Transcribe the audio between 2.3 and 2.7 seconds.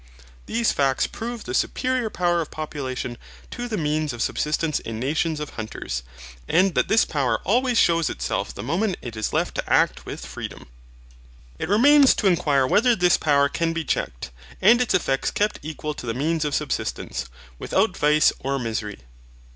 of